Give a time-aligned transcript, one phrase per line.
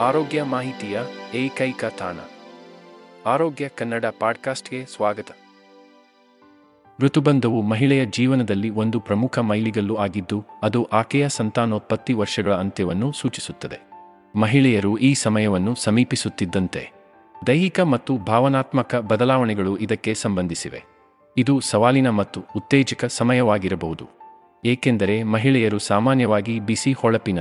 [0.00, 1.00] ಆರೋಗ್ಯ ಮಾಹಿತಿಯ
[1.34, 2.16] ಏಕೈಕ ತಾಣ.
[3.26, 5.26] ಆರೋಗ್ಯ ಕನ್ನಡ ಪಾಡ್ಕಾಸ್ಟ್ಗೆ ಸ್ವಾಗತ.
[7.00, 13.78] ಋತುಬಂಧವು ಮಹಿಳೆಯ ಜೀವನದಲ್ಲಿ ಒಂದು ಪ್ರಮುಖ ಮೈಲಿಗಲ್ಲು ಆಗಿದ್ದು, ಅದು ಆಕೆಯ ಸಂತಾನೋತ್ಪತ್ತಿ ವರ್ಷಗಳ ಅಂತ್ಯವನ್ನು ಸೂಚಿಸುತ್ತದೆ.
[14.36, 16.92] ಮಹಿಳೆಯರು ಈ ಸಮಯವನ್ನು ಸಮೀಪಿಸುತ್ತಿದ್ದಂತೆ,
[17.46, 20.84] ದೈಹಿಕ ಮತ್ತು ಭಾವನಾತ್ಮಕ ಬದಲಾವಣೆಗಳು ಇದಕ್ಕೆ ಸಂಬಂಧಿಸಿವೆ.
[21.36, 24.04] ಇದು ಸವಾಲಿನ ಮತ್ತು ಉತ್ತೇಜಕ ಸಮಯವಾಗಿರಬಹುದು.
[24.64, 27.38] ಏಕೆಂದರೆ ಮಹಿಳೆಯರು ಸಾಮಾನ್ಯವಾಗಿ ಬಿಸಿ ಹೊಳಪಿನ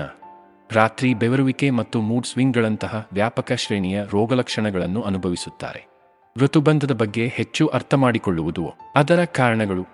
[0.72, 5.88] ರಾತ್ರಿ ಬೆವರುವಿಕೆ ಮತ್ತು ಮೂಡ್ ಸ್ವಿಂಗ್ಗಳಂತಹ ವ್ಯಾಪಕ ಶ್ರೇಣಿಯ ರೋಗಲಕ್ಷಣಗಳನ್ನು ಅನುಭವಿಸುತ್ತಾರೆ.
[6.38, 9.86] ಋತುಬಂಧದ ಬಗ್ಗೆ ಹೆಚ್ಚು ಅರ್ಥ ಮಾಡಿಕೊಳ್ಳುವುದು ಅದರ ಕಾರಣಗಳು,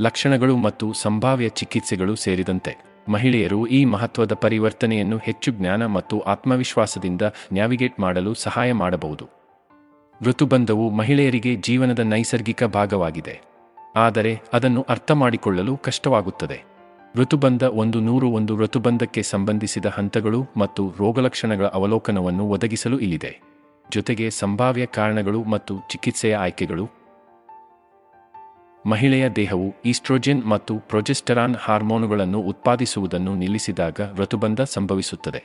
[0.00, 2.76] ಲಕ್ಷಣಗಳು ಮತ್ತು ಸಂಭಾವ್ಯ ಚಿಕಿತ್ಸೆಗಳು ಸೇರಿದಂತೆ.
[3.08, 9.28] ಮಹಿಳೆಯರು ಈ ಮಹತ್ವದ ಪರಿವರ್ತನೆಯನ್ನು ಹೆಚ್ಚು ಜ್ಞಾನ ಮತ್ತು ಆತ್ಮವಿಶ್ವಾಸದಿಂದ ನ್ಯಾವಿಗೇಟ್ ಮಾಡಲು ಸಹಾಯ ಮಾಡಬಹುದು.
[10.22, 13.40] ಋತುಬಂಧವು ಮಹಿಳೆಯರಿಗೆ ಜೀವನದ ನೈಸರ್ಗಿಕ ಭಾಗವಾಗಿದೆ.
[13.96, 16.71] ಆದರೆ ಅದನ್ನು ಅರ್ಥಮಾಡಿಕೊಳ್ಳಲು ಕಷ್ಟವಾಗುತ್ತದೆ.
[17.16, 23.40] ಋತುಬಂಧ ಒಂದು ನೂರು ಒಂದು ಋತುಬಂಧಕ್ಕೆ ಸಂಬಂಧಿಸಿದ ಹಂತಗಳು ಮತ್ತು ರೋಗಲಕ್ಷಣಗಳ ಅವಲೋಕನವನ್ನು ಒದಗಿಸಲು ಇಲ್ಲಿದೆ.
[23.92, 26.88] ಜೊತೆಗೆ ಸಂಭಾವ್ಯ ಕಾರಣಗಳು ಮತ್ತು ಚಿಕಿತ್ಸೆಯ ಆಯ್ಕೆಗಳು.
[28.86, 35.44] ಮಹಿಳೆಯ ದೇಹವು ಈಸ್ಟ್ರೋಜೆನ್ ಮತ್ತು ಪ್ರೊಜೆಸ್ಟರಾನ್ ಹಾರ್ಮೋನುಗಳನ್ನು ಉತ್ಪಾದಿಸುವುದನ್ನು ನಿಲ್ಲಿಸಿದಾಗ ಋತುಬಂಧ ಸಂಭವಿಸುತ್ತದೆ.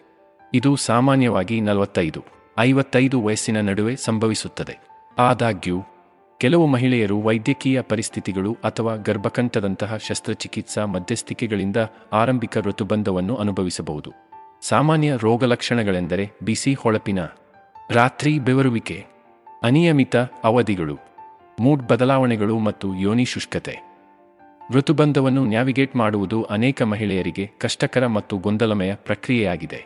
[0.53, 2.23] ಇದು ಸಾಮಾನ್ಯವಾಗಿ ನಲವತ್ತೈದು,
[2.59, 4.79] ಐವತ್ತೈದು ವಯಸ್ಸಿನ ನಡುವೆ ಸಂಭವಿಸುತ್ತದೆ.
[5.17, 5.83] ಆದಾಗ್ಯೂ
[6.39, 11.77] ಕೆಲವು ಮಹಿಳೆಯರು ವೈದ್ಯಕೀಯ ಪರಿಸ್ಥಿತಿಗಳು ಅಥವಾ ಗರ್ಭಕಂಠದಂತಹ ಶಸ್ತ್ರಚಿಕಿತ್ಸಾ ಮಧ್ಯಸ್ಥಿಕೆಗಳಿಂದ
[12.13, 14.13] ಆರಂಭಿಕ ಋತುಬಂಧವನ್ನು ಅನುಭವಿಸಬಹುದು.
[14.61, 17.19] ಸಾಮಾನ್ಯ ರೋಗಲಕ್ಷಣಗಳೆಂದರೆ ಬಿಸಿ ಹೊಳಪಿನ,
[17.89, 19.05] ರಾತ್ರಿ ಬೆವರುವಿಕೆ,
[19.63, 20.97] ಅನಿಯಮಿತ ಅವಧಿಗಳು,
[21.59, 23.77] ಮೂಡ್ ಬದಲಾವಣೆಗಳು ಮತ್ತು ಯೋನಿ ಶುಷ್ಕತೆ.
[24.73, 29.85] ಋತುಬಂಧವನ್ನು ನ್ಯಾವಿಗೇಟ್ ಮಾಡುವುದು ಅನೇಕ ಮಹಿಳೆಯರಿಗೆ ಕಷ್ಟಕರ ಮತ್ತು ಗೊಂದಲಮಯ ಪ್ರಕ್ರಿಯೆಯಾಗಿದೆ.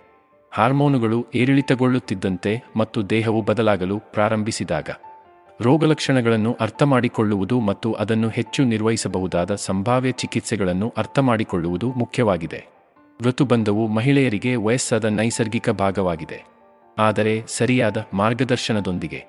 [0.52, 4.90] ಹಾರ್ಮೋನುಗಳು ಏರಿಳಿತಗೊಳ್ಳುತ್ತಿದ್ದಂತೆ ಮತ್ತು ದೇಹವು ಬದಲಾಗಲು ಪ್ರಾರಂಭಿಸಿದಾಗ.
[5.62, 12.68] ರೋಗಲಕ್ಷಣಗಳನ್ನು ಅರ್ಥಮಾಡಿಕೊಳ್ಳುವುದು ಮತ್ತು ಅದನ್ನು ಹೆಚ್ಚು ನಿರ್ವಹಿಸಬಹುದಾದ ಸಂಭಾವ್ಯ ಚಿಕಿತ್ಸೆಗಳನ್ನು ಅರ್ಥಮಾಡಿಕೊಳ್ಳುವುದು ಮುಖ್ಯವಾಗಿದೆ.
[13.22, 16.46] ಋತುಬಂಧವು ಮಹಿಳೆಯರಿಗೆ ವಯಸ್ಸಾದ ನೈಸರ್ಗಿಕ ಭಾಗವಾಗಿದೆ.
[17.00, 19.24] ಆದರೆ ಸರಿಯಾದ ಮಾರ್ಗದರ್ಶನದೊಂದಿಗೆ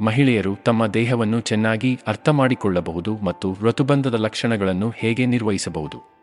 [0.00, 6.15] ಮಹಿಳೆಯರು ತಮ್ಮ ದೇಹವನ್ನು ಚೆನ್ನಾಗಿ ಅರ್ಥಮಾಡಿಕೊಳ್ಳಬಹುದು ಮತ್ತು ಋತುಬಂಧದ ಲಕ್ಷಣಗಳನ್ನು ಹೇಗೆ ನಿರ್ವಹಿಸಬಹುದು.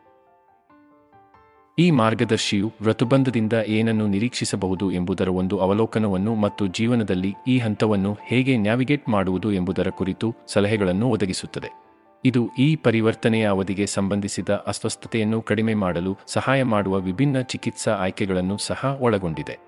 [1.79, 9.53] ಈ ಮಾರ್ಗದರ್ಶಿಯು ಋತುಬಂಧದಿಂದ ಏನನ್ನು ನಿರೀಕ್ಷಿಸಬಹುದು ಎಂಬುದರ ಒಂದು ಅವಲೋಕನವನ್ನು ಮತ್ತು ಜೀವನದಲ್ಲಿ ಈ ಹಂತವನ್ನು ಹೇಗೆ ನ್ಯಾವಿಗೇಟ್ ಮಾಡುವುದು
[9.53, 11.69] ಎಂಬುದರ ಕುರಿತು ಸಲಹೆಗಳನ್ನು ಒದಗಿಸುತ್ತದೆ.
[12.25, 19.59] ಇದು ಈ ಪರಿವರ್ತನೆಯ ಅವಧಿಗೆ ಸಂಬಂಧಿಸಿದ ಅಸ್ವಸ್ಥತೆಯನ್ನು ಕಡಿಮೆ ಮಾಡಲು ಸಹಾಯ ಮಾಡುವ ವಿಭಿನ್ನ ಚಿಕಿತ್ಸಾ ಆಯ್ಕೆಗಳನ್ನು ಸಹ ಒಳಗೊಂಡಿದೆ.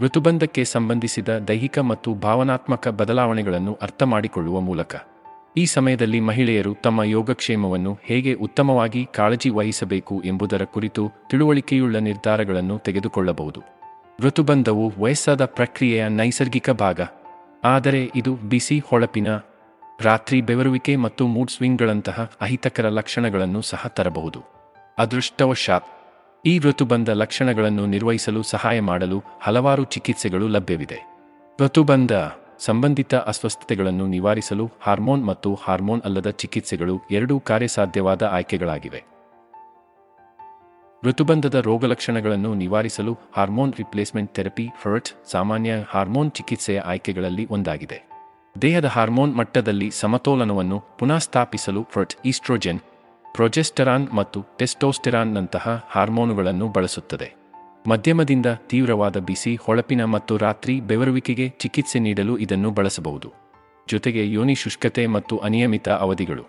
[0.00, 4.96] ಋತುಬಂಧಕ್ಕೆ ಸಂಬಂಧಿಸಿದ ದೈಹಿಕ ಮತ್ತು ಭಾವನಾತ್ಮಕ ಬದಲಾವಣೆಗಳನ್ನು ಅರ್ಥಮಾಡಿಕೊಳ್ಳುವ ಮೂಲಕ.
[5.56, 13.62] ಈ ಸಮಯದಲ್ಲಿ ಮಹಿಳೆಯರು ತಮ್ಮ ಯೋಗಕ್ಷೇಮವನ್ನು ಹೇಗೆ ಉತ್ತಮವಾಗಿ ಕಾಳಜಿ ವಹಿಸಬೇಕು ಎಂಬುದರ ಕುರಿತು ತಿಳುವಳಿಕೆಯುಳ್ಳ ನಿರ್ಧಾರಗಳನ್ನು ತೆಗೆದುಕೊಳ್ಳಬಹುದು.
[14.20, 17.00] ಋತುಬಂಧವು ವಯಸ್ಸಾದ ಪ್ರಕ್ರಿಯೆಯ ನೈಸರ್ಗಿಕ ಭಾಗ.
[17.64, 19.26] ಆದರೆ ಇದು ಬಿಸಿ ಹೊಳಪಿನ,
[20.00, 24.40] ರಾತ್ರಿ ಬೆವರುವಿಕೆ ಮತ್ತು ಮೂಡ್ ಸ್ವಿಂಗ್ಗಳಂತಹ ಅಹಿತಕರ ಲಕ್ಷಣಗಳನ್ನು ಸಹ ತರಬಹುದು.
[24.98, 25.86] ಅದೃಷ್ಟವಶಾತ್,
[26.46, 30.98] ಈ ಋತುಬಂಧ ಲಕ್ಷಣಗಳನ್ನು ನಿರ್ವಹಿಸಲು ಸಹಾಯ ಮಾಡಲು ಹಲವಾರು ಚಿಕಿತ್ಸೆಗಳು ಲಭ್ಯವಿದೆ.
[31.60, 32.12] ಋತುಬಂಧ
[32.66, 39.04] ಸಂಬಂಧಿತ ಅಸ್ವಸ್ಥತೆಗಳನ್ನು ನಿವಾರಿಸಲು ಹಾರ್ಮೋನ್ ಮತ್ತು ಹಾರ್ಮೋನ್ ಅಲ್ಲದ ಚಿಕಿತ್ಸೆಗಳು ಎರಡೂ ಕಾರ್ಯಸಾಧ್ಯವಾದ ಆಯ್ಕೆಗಳಾಗಿವೆ.
[41.04, 48.00] ಋತುಬಂಧದ ರೋಗಲಕ್ಷಣಗಳನ್ನು ನಿವಾರಿಸಲು ಹಾರ್ಮೋನ್ ರಿಪ್ಲೇಸ್ಮೆಂಟ್ ಥೆರಪಿ ಫರ್ಟ್ ಸಾಮಾನ್ಯ ಹಾರ್ಮೋನ್ ಚಿಕಿತ್ಸೆಯ ಆಯ್ಕೆಗಳಲ್ಲಿ ಒಂದಾಗಿದೆ.
[48.62, 52.80] ದೇಹದ ಹಾರ್ಮೋನ್ ಮಟ್ಟದಲ್ಲಿ ಸಮತೋಲನವನ್ನು ಪುನಃಸ್ಥಾಪಿಸಲು ಫರ್ಟ್ ಈಸ್ಟ್ರೋಜೆನ್,
[53.34, 57.43] ಪ್ರೊಜೆಸ್ಟರಾನ್ ಮತ್ತು ಟೆಸ್ಟೋಸ್ಟೆರಾನ್ನಂತಹ ಹಾರ್ಮೋನುಗಳನ್ನು ಬಳಸುತ್ತದೆ.
[57.88, 63.32] ಮಧ್ಯಮದಿಂದ ತೀವ್ರವಾದ ಬಿಸಿ, ಹೊಳಪಿನ ಮತ್ತು ರಾತ್ರಿ ಬೆವರುವಿಕೆಗೆ ಚಿಕಿತ್ಸೆ ನೀಡಲು ಇದನ್ನು ಬಳಸಬಹುದು.
[63.90, 66.42] ಜೊತೆಗೆ ಯೋನಿ ಶುಷ್ಕತೆ ಮತ್ತು ಅನಿಯಮಿತ ಅವಧಿಗಳು.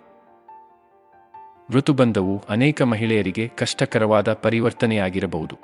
[1.70, 5.56] ಋತುಬಂಧವು ಅನೇಕ ಮಹಿಳೆಯರಿಗೆ ಕಷ್ಟಕರವಾದ ಪರಿವರ್ತನೆಯಾಗಿರಬಹುದು.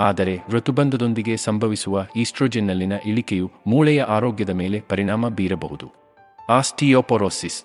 [0.00, 5.92] ಆದರೆ ಋತುಬಂಧದೊಂದಿಗೆ ಸಂಭವಿಸುವ ಈಸ್ಟ್ರೋಜೆನ್ನಲ್ಲಿನ ಇಳಿಕೆಯು ಮೂಳೆಯ ಆರೋಗ್ಯದ ಮೇಲೆ ಪರಿಣಾಮ ಬೀರಬಹುದು.
[6.48, 7.64] ಆಸ್ಟಿಯೋಪೊರೋಸಿಸ್.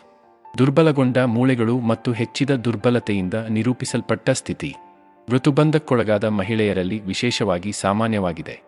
[0.57, 4.75] ದುರ್ಬಲಗೊಂಡ ಮೂಳೆಗಳು ಮತ್ತು ಹೆಚ್ಚಿದ ದುರ್ಬಲತೆಯಿಂದ ನಿರೂಪಿಸಲ್ಪಟ್ಟ ಸ್ಥಿತಿ.
[5.29, 8.61] ಋತುಬಂಧಕ್ಕೊಳಗಾದ ಮಹಿಳೆಯರಲ್ಲಿ ವಿಶೇಷವಾಗಿ ಸಾಮಾನ್ಯವಾಗಿದೆ.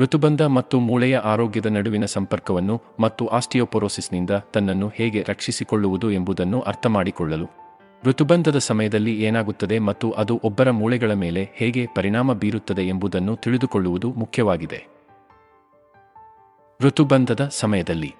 [0.00, 7.46] ಋತುಬಂಧ ಮತ್ತು ಮೂಳೆಯ ಆರೋಗ್ಯದ ನಡುವಿನ ಸಂಪರ್ಕವನ್ನು ಮತ್ತು ಆಸ್ಟಿಯೋಪೊರೋಸಿಸ್ನಿಂದ ತನ್ನನ್ನು ಹೇಗೆ ರಕ್ಷಿಸಿಕೊಳ್ಳುವುದು ಎಂಬುದನ್ನು ಅರ್ಥಮಾಡಿಕೊಳ್ಳಲು.
[8.04, 14.86] ಋತುಬಂಧದ ಸಮಯದಲ್ಲಿ ಏನಾಗುತ್ತದೆ ಮತ್ತು ಅದು ಒಬ್ಬರ ಮೂಳೆಗಳ ಮೇಲೆ ಹೇಗೆ ಪರಿಣಾಮ ಬೀರುತ್ತದೆ ಎಂಬುದನ್ನು ತಿಳಿದುಕೊಳ್ಳುವುದು ಮುಖ್ಯವಾಗಿದೆ.
[16.80, 18.14] ಋತುಬಂಧದ ಸಮಯದಲ್ಲಿ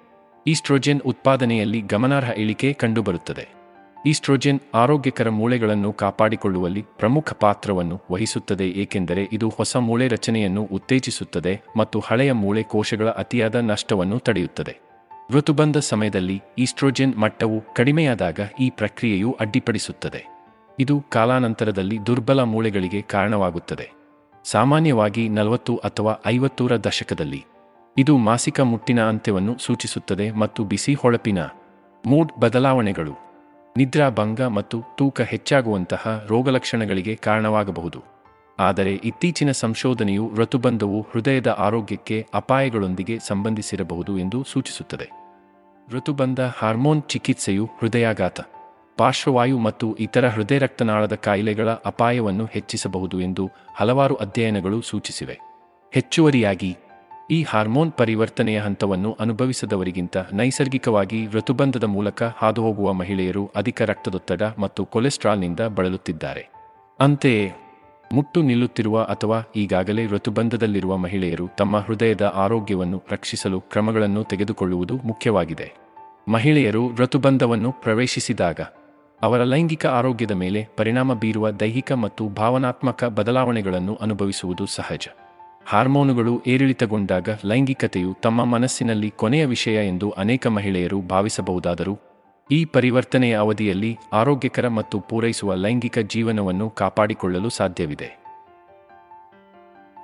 [0.47, 3.56] ಈಸ್ಟ್ರೋಜೆನ್ ಉತ್ಪಾದನೆಯಲ್ಲಿ ಗಮನಾರ್ಹ ಇಳಿಕೆ ಕಂಡುಬರುತ್ತದೆ.
[4.07, 12.31] ಈಸ್ಟ್ರೋಜೆನ್ ಆರೋಗ್ಯಕರ ಮೂಳೆಗಳನ್ನು ಕಾಪಾಡಿಕೊಳ್ಳುವಲ್ಲಿ ಪ್ರಮುಖ ಪಾತ್ರವನ್ನು ವಹಿಸುತ್ತದೆ, ಏಕೆಂದರೆ ಇದು ಹೊಸ ಮೂಳೆ ರಚನೆಯನ್ನು ಉತ್ತೇಜಿಸುತ್ತದೆ ಮತ್ತು ಹಳೆಯ
[12.31, 14.79] ಮೂಳೆ ಕೋಶಗಳ ಅತಿಯಾದ ನಷ್ಟವನ್ನು ತಡೆಯುತ್ತದೆ.
[15.31, 20.25] ಋತುಬಂಧ ಸಮಯದಲ್ಲಿ ಈಸ್ಟ್ರೋಜೆನ್ ಮಟ್ಟವು ಕಡಿಮೆಯಾದಾಗ ಈ ಪ್ರಕ್ರಿಯೆಯು ಅಡ್ಡಿಪಡಿಸುತ್ತದೆ.
[20.79, 23.91] ಇದು ಕಾಲಾನಂತರದಲ್ಲಿ ದುರ್ಬಲ ಮೂಳೆಗಳಿಗೆ ಕಾರಣವಾಗುತ್ತದೆ.
[24.45, 27.45] ಸಾಮಾನ್ಯವಾಗಿ ನಲವತ್ತು ಅಥವಾ ಐವತ್ತೂರ ದಶಕದಲ್ಲಿ.
[27.97, 31.39] ಇದು ಮಾಸಿಕ ಮುಟ್ಟಿನ ಅಂತ್ಯವನ್ನು ಸೂಚಿಸುತ್ತದೆ ಮತ್ತು ಬಿಸಿ ಹೊಳಪಿನ
[32.05, 33.26] ಮೂಡ್ ಬದಲಾವಣೆಗಳು.
[33.77, 37.99] ನಿದ್ರಾಭಂಗ ಮತ್ತು ತೂಕ ಹೆಚ್ಚಾಗುವಂತಹ ರೋಗಲಕ್ಷಣಗಳಿಗೆ ಕಾರಣವಾಗಬಹುದು.
[38.59, 45.07] ಆದರೆ ಇತ್ತೀಚಿನ ಸಂಶೋಧನೆಯು ಋತುಬಂಧವು ಹೃದಯದ ಆರೋಗ್ಯಕ್ಕೆ ಅಪಾಯಗಳೊಂದಿಗೆ ಸಂಬಂಧಿಸಿರಬಹುದು ಎಂದು ಸೂಚಿಸುತ್ತದೆ.
[45.91, 48.39] ಋತುಬಂಧ ಹಾರ್ಮೋನ್ ಚಿಕಿತ್ಸೆಯು ಹೃದಯಾಘಾತ,
[48.97, 55.39] ಪಾರ್ಶ್ವವಾಯು ಮತ್ತು ಇತರ ಹೃದಯ ರಕ್ತನಾಳದ ಕಾಯಿಲೆಗಳ ಅಪಾಯವನ್ನು ಹೆಚ್ಚಿಸಬಹುದು ಎಂದು ಹಲವಾರು ಅಧ್ಯಯನಗಳು ಸೂಚಿಸಿವೆ.
[55.93, 56.77] ಹೆಚ್ಚುವರಿಯಾಗಿ
[57.31, 66.49] ಈ ಹಾರ್ಮೋನ್ ಪರಿವರ್ತನೆಯ ಹಂತವನ್ನು ಅನುಭವಿಸದವರಿಗಿಂತ ನೈಸರ್ಗಿಕವಾಗಿ ಋತುಬಂಧದ ಮೂಲಕ ಹಾದುಹೋಗುವ ಮಹಿಳೆಯರು ಅಧಿಕ ರಕ್ತದೊತ್ತಡ ಮತ್ತು ಕೊಲೆಸ್ಟ್ರಾಲ್ನಿಂದ ಬಳಲುತ್ತಿದ್ದಾರೆ.
[66.99, 67.51] ಅಂತೆಯೇ,
[68.13, 75.73] ಮುಟ್ಟು ನಿಲ್ಲುತ್ತಿರುವ ಅಥವಾ ಈಗಾಗಲೇ ಋತುಬಂಧದಲ್ಲಿರುವ ಮಹಿಳೆಯರು ತಮ್ಮ ಹೃದಯದ ಆರೋಗ್ಯವನ್ನು ರಕ್ಷಿಸಲು ಕ್ರಮಗಳನ್ನು ತೆಗೆದುಕೊಳ್ಳುವುದು ಮುಖ್ಯವಾಗಿದೆ.
[76.27, 78.59] ಮಹಿಳೆಯರು ಋತುಬಂಧವನ್ನು ಪ್ರವೇಶಿಸಿದಾಗ,
[79.21, 85.07] ಅವರ ಲೈಂಗಿಕ ಆರೋಗ್ಯದ ಮೇಲೆ ಪರಿಣಾಮ ಬೀರುವ ದೈಹಿಕ ಮತ್ತು ಭಾವನಾತ್ಮಕ ಬದಲಾವಣೆಗಳನ್ನು ಅನುಭವಿಸುವುದು ಸಹಜ.
[85.69, 91.99] ಹಾರ್ಮೋನುಗಳು ಏರಿಳಿತಗೊಂಡಾಗ ಲೈಂಗಿಕತೆಯು ತಮ್ಮ ಮನಸ್ಸಿನಲ್ಲಿ ಕೊನೆಯ ವಿಷಯ ಎಂದು ಅನೇಕ ಮಹಿಳೆಯರು ಭಾವಿಸಬಹುದಾದರೂ,
[92.51, 98.27] ಈ ಪರಿವರ್ತನೆಯ ಅವಧಿಯಲ್ಲಿ ಆರೋಗ್ಯಕರ ಮತ್ತು ಪೂರೈಸುವ ಲೈಂಗಿಕ ಜೀವನವನ್ನು ಕಾಪಾಡಿಕೊಳ್ಳಲು ಸಾಧ್ಯವಿದೆ.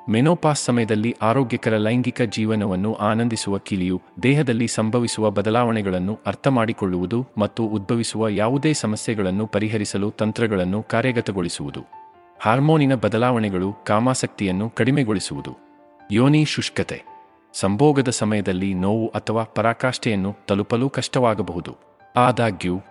[0.09, 9.47] ಮೆನೋಪಾಸ್ ಸಮಯದಲ್ಲಿ ಆರೋಗ್ಯಕರ ಲೈಂಗಿಕ ಜೀವನವನ್ನು ಆನಂದಿಸುವ ಕಿಲಿಯು ದೇಹದಲ್ಲಿ ಸಂಭವಿಸುವ ಬದಲಾವಣೆಗಳನ್ನು ಅರ್ಥಮಾಡಿಕೊಳ್ಳುವುದು ಮತ್ತು ಉದ್ಭವಿಸುವ ಯಾವುದೇ ಸಮಸ್ಯೆಗಳನ್ನು
[9.47, 12.02] ಪರಿಹರಿಸಲು ತಂತ್ರಗಳನ್ನು ಕಾರ್ಯಗತಗೊಳಿಸುವುದು.
[12.45, 15.57] ಹಾರ್ಮೋನಿನ ಬದಲಾವಣೆಗಳು ಕಾಮಾಸಕ್ತಿಯನ್ನು ಕಡಿಮೆಗೊಳಿಸುವುದು.
[16.11, 17.03] ಯೋನಿ ಶುಷ್ಕತೆ.
[17.53, 21.77] ಸಂಭೋಗದ ಸಮಯದಲ್ಲಿ ನೋವು ಅಥವಾ ಪರಾಕಾಷ್ಠೆಯನ್ನು ತಲುಪಲು ಕಷ್ಟವಾಗಬಹುದು.
[22.15, 22.81] ಆದಾಗ್ಯೂ,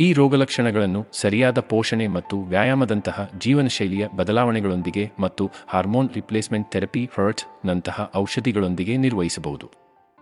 [0.00, 8.96] ಈ ರೋಗಲಕ್ಷಣಗಳನ್ನು ಸರಿಯಾದ ಪೋಷಣೆ ಮತ್ತು ವ್ಯಾಯಾಮದಂತಹ ಜೀವನಶೈಲಿಯ ಬದಲಾವಣೆಗಳೊಂದಿಗೆ ಮತ್ತು ಹಾರ್ಮೋನ್ ರಿಪ್ಲೇಸ್ಮೆಂಟ್ ಥೆರಪಿ ಫರ್ಟ್ ನಂತಹ ಔಷಧಿಗಳೊಂದಿಗೆ
[8.96, 9.70] ನಿರ್ವಹಿಸಬಹುದು.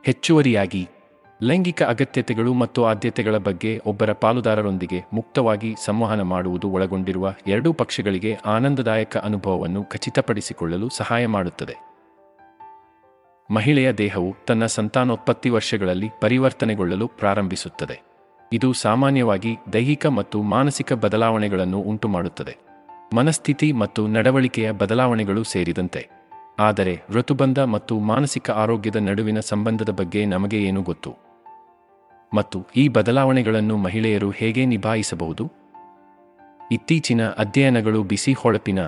[0.04, 0.88] ಹೆಚ್ಚುವರಿಯಾಗಿ
[1.42, 9.84] ಲೈಂಗಿಕ ಅಗತ್ಯತೆಗಳು ಮತ್ತು ಆದ್ಯತೆಗಳ ಬಗ್ಗೆ ಒಬ್ಬರ ಪಾಲುದಾರರೊಂದಿಗೆ ಮುಕ್ತವಾಗಿ ಸಂವಹನ ಮಾಡುವುದು ಒಳಗೊಂಡಿರುವ ಎರಡೂ ಪಕ್ಷಗಳಿಗೆ ಆನಂದದಾಯಕ ಅನುಭವವನ್ನು
[9.84, 11.76] ಖಚಿತಪಡಿಸಿಕೊಳ್ಳಲು ಸಹಾಯ ಮಾಡುತ್ತದೆ.
[13.50, 18.00] ಮಹಿಳೆಯ ದೇಹವು ತನ್ನ ಸಂತಾನೋತ್ಪತ್ತಿ ವರ್ಷಗಳಲ್ಲಿ ಪರಿವರ್ತನೆಗೊಳ್ಳಲು ಪ್ರಾರಂಭಿಸುತ್ತದೆ.
[18.52, 22.56] ಇದು ಸಾಮಾನ್ಯವಾಗಿ ದೈಹಿಕ ಮತ್ತು ಮಾನಸಿಕ ಬದಲಾವಣೆಗಳನ್ನು ಉಂಟುಮಾಡುತ್ತದೆ.
[23.14, 26.08] ಮನಸ್ಥಿತಿ ಮತ್ತು ನಡವಳಿಕೆಯ ಬದಲಾವಣೆಗಳು ಸೇರಿದಂತೆ.
[26.58, 31.31] ಆದರೆ ಋತುಬಂಧ ಮತ್ತು ಮಾನಸಿಕ ಆರೋಗ್ಯದ ನಡುವಿನ ಸಂಬಂಧದ ಬಗ್ಗೆ ನಮಗೆ ಏನು ಗೊತ್ತು?
[32.34, 35.52] ಮತ್ತು ಈ ಬದಲಾವಣೆಗಳನ್ನು ಮಹಿಳೆಯರು ಹೇಗೆ ನಿಭಾಯಿಸಬಹುದು?
[36.72, 38.78] ಇತ್ತೀಚಿನ ಅಧ್ಯಯನಗಳು ಬಿಸಿ ಹೊಳಪಿನ,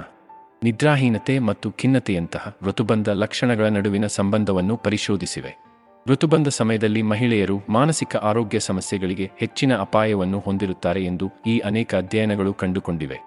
[0.62, 5.64] ನಿದ್ರಾಹೀನತೆ ಮತ್ತು ಖಿನ್ನತೆಯಂತಹ ಋತುಬಂಧ ಲಕ್ಷಣಗಳ ನಡುವಿನ ಸಂಬಂಧವನ್ನು ಪರಿಶೋಧಿಸಿವೆ.
[6.08, 13.18] ಋತುಬಂಧ ಸಮಯದಲ್ಲಿ ಮಹಿಳೆಯರು ಮಾನಸಿಕ ಆರೋಗ್ಯ ಸಮಸ್ಯೆಗಳಿಗೆ ಹೆಚ್ಚಿನ ಅಪಾಯವನ್ನು ಹೊಂದಿರುತ್ತಾರೆ ಎಂದು ಈ ಅನೇಕ ಅಧ್ಯಯನಗಳು ಕಂಡುಕೊಂಡಿವೆ.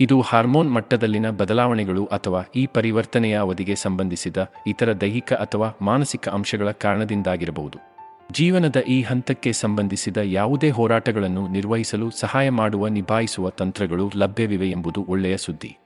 [0.00, 7.89] ಇದು ಹಾರ್ಮೋನ್ ಮಟ್ಟದಲ್ಲಿನ ಬದಲಾವಣೆಗಳು ಅಥವಾ ಈ ಪರಿವರ್ತನೆಯ ಅವಧಿಗೆ ಸಂಬಂಧಿಸಿದ ಇತರ ದೈಹಿಕ ಅಥವಾ ಮಾನಸಿಕ ಅಂಶಗಳ ಕಾರಣದಿಂದಾಗಿರಬಹುದು.
[8.32, 15.76] ಜೀವನದ ಈ ಹಂತಕ್ಕೆ ಸಂಬಂಧಿಸಿದ ಯಾವುದೇ ಹೋರಾಟಗಳನ್ನು ನಿರ್ವಹಿಸಲು ಸಹಾಯ ಮಾಡುವ ನಿಭಾಯಿಸುವ ತಂತ್ರಗಳು ಲಭ್ಯವಿವೆ ಎಂಬುದು ಒಳ್ಳೆಯ ಸುದ್ದಿ.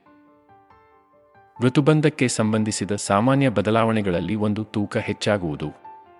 [1.61, 5.67] ಋತುಬಂಧಕ್ಕೆ ಸಂಬಂಧಿಸಿದ ಸಾಮಾನ್ಯ ಬದಲಾವಣೆಗಳಲ್ಲಿ ಒಂದು ತೂಕ ಹೆಚ್ಚಾಗುವುದು.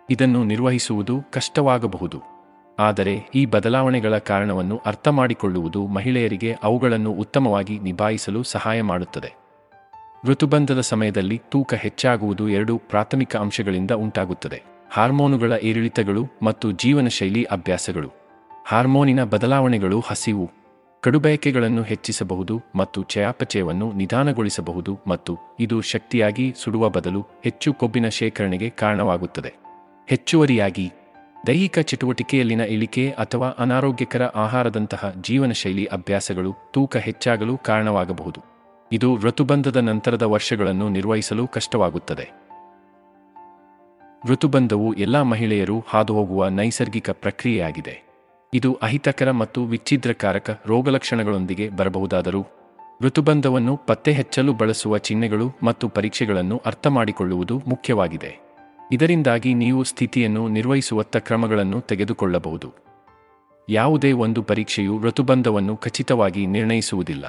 [0.10, 2.22] ಇದನ್ನು ನಿರ್ವಹಿಸುವುದು ಕಷ್ಟವಾಗಬಹುದು.
[2.80, 9.34] ಆದರೆ ಈ ಬದಲಾವಣೆಗಳ ಕಾರಣವನ್ನು ಅರ್ಥಮಾಡಿಕೊಳ್ಳುವುದು ಮಹಿಳೆಯರಿಗೆ ಅವುಗಳನ್ನು ಉತ್ತಮವಾಗಿ ನಿಭಾಯಿಸಲು ಸಹಾಯ ಮಾಡುತ್ತದೆ.
[10.26, 14.75] ಋತುಬಂಧದ ಸಮಯದಲ್ಲಿ ತೂಕ ಹೆಚ್ಚಾಗುವುದು ಎರಡು ಪ್ರಾಥಮಿಕ ಅಂಶಗಳಿಂದ ಉಂಟಾಗುತ್ತದೆ.
[14.96, 18.12] ಹಾರ್ಮೋನುಗಳ ಏರಿಳಿತಗಳು ಮತ್ತು ಜೀವನಶೈಲಿ ಅಭ್ಯಾಸಗಳು.
[18.68, 20.52] ಹಾರ್ಮೋನಿನ ಬದಲಾವಣೆಗಳು ಹಸಿವು,
[21.02, 29.54] ಕಡುಬಯಕೆಗಳನ್ನು ಹೆಚ್ಚಿಸಬಹುದು ಮತ್ತು ಚಯಾಪಚಯವನ್ನು ನಿಧಾನಗೊಳಿಸಬಹುದು ಮತ್ತು ಇದು ಶಕ್ತಿಯಾಗಿ ಸುಡುವ ಬದಲು ಹೆಚ್ಚು ಕೊಬ್ಬಿನ ಶೇಖರಣೆಗೆ ಕಾರಣವಾಗುತ್ತದೆ.
[30.08, 30.92] ಹೆಚ್ಚುವರಿಯಾಗಿ,
[31.48, 38.42] ದೈಹಿಕ ಚಟುವಟಿಕೆಯಲ್ಲಿನ ಇಳಿಕೆ ಅಥವಾ ಅನಾರೋಗ್ಯಕರ ಆಹಾರದಂತಹ ಜೀವನಶೈಲಿ ಅಭ್ಯಾಸಗಳು ತೂಕ ಹೆಚ್ಚಾಗಲು ಕಾರಣವಾಗಬಹುದು.
[38.92, 42.45] ಇದು ಋತುಬಂಧದ ನಂತರದ ವರ್ಷಗಳನ್ನು ನಿರ್ವಹಿಸಲು ಕಷ್ಟವಾಗುತ್ತದೆ.
[44.28, 48.02] ಋತುಬಂಧವು ಎಲ್ಲ ಮಹಿಳೆಯರು ಹಾದುಹೋಗುವ ನೈಸರ್ಗಿಕ ಪ್ರಕ್ರಿಯೆಯಾಗಿದೆ.
[48.54, 52.46] ಇದು ಅಹಿತಕರ ಮತ್ತು ವಿಚ್ಛಿದ್ರಕಾರಕ ರೋಗಲಕ್ಷಣಗಳೊಂದಿಗೆ ಬರಬಹುದಾದರೂ,
[53.02, 58.38] ಋತುಬಂಧವನ್ನು ಪತ್ತೆಹಚ್ಚಲು ಬಳಸುವ ಚಿಹ್ನೆಗಳು ಮತ್ತು ಪರೀಕ್ಷೆಗಳನ್ನು ಅರ್ಥಮಾಡಿಕೊಳ್ಳುವುದು ಮುಖ್ಯವಾಗಿದೆ.
[58.92, 62.74] ಇದರಿಂದಾಗಿ ನೀವು ಸ್ಥಿತಿಯನ್ನು ನಿರ್ವಹಿಸುವತ್ತ ಕ್ರಮಗಳನ್ನು ತೆಗೆದುಕೊಳ್ಳಬಹುದು.
[63.70, 67.26] ಯಾವುದೇ ಒಂದು ಪರೀಕ್ಷೆಯು ಋತುಬಂಧವನ್ನು ಖಚಿತವಾಗಿ ನಿರ್ಣಯಿಸುವುದಿಲ್ಲ.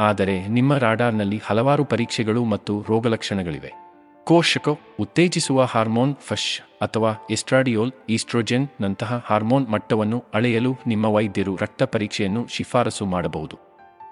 [0.00, 3.91] ಆದರೆ, ನಿಮ್ಮ ರಾಡಾರ್ನಲ್ಲಿ ಹಲವಾರು ಪರೀಕ್ಷೆಗಳು ಮತ್ತು ರೋಗಲಕ್ಷಣಗಳಿವೆ.
[4.24, 4.68] ಕೋಶಕ
[5.00, 13.06] ಉತ್ತೇಜಿಸುವ ಹಾರ್ಮೋನ್ ಫಶ್ ಅಥವಾ ಎಸ್ಟ್ರಾಡಿಯೋಲ್ ಈಸ್ಟ್ರೋಜೆನ್ ನಂತಹ ಹಾರ್ಮೋನ್ ಮಟ್ಟವನ್ನು ಅಳೆಯಲು ನಿಮ್ಮ ವೈದ್ಯರು ರಕ್ತ ಪರೀಕ್ಷೆಯನ್ನು ಶಿಫಾರಸು
[13.06, 13.58] ಮಾಡಬಹುದು.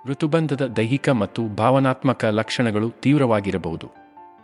[0.07, 3.89] ಋತುಬಂಧದ ದೈಹಿಕ ಮತ್ತು ಭಾವನಾತ್ಮಕ ಲಕ್ಷಣಗಳು ತೀವ್ರವಾಗಿರಬಹುದು.